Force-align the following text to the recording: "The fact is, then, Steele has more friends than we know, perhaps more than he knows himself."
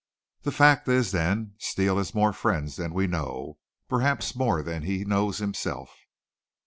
"The 0.41 0.51
fact 0.51 0.87
is, 0.87 1.11
then, 1.11 1.53
Steele 1.59 1.97
has 1.99 2.15
more 2.15 2.33
friends 2.33 2.75
than 2.75 2.91
we 2.91 3.05
know, 3.05 3.59
perhaps 3.87 4.33
more 4.35 4.63
than 4.63 4.81
he 4.81 5.05
knows 5.05 5.37
himself." 5.37 5.95